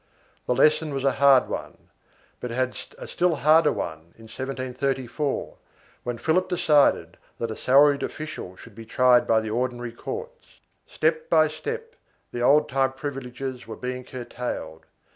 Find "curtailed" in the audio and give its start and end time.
14.03-14.87